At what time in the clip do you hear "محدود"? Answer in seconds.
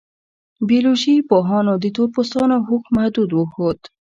2.95-3.29